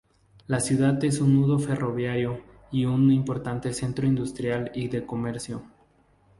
La 0.47 0.59
ciudad 0.61 1.05
es 1.05 1.19
un 1.21 1.35
nudo 1.35 1.59
ferroviario 1.59 2.41
y 2.71 2.85
un 2.85 3.11
importante 3.11 3.71
centro 3.71 4.07
industrial 4.07 4.71
y 4.73 4.87
de 4.87 5.05
comercio. 5.05 5.61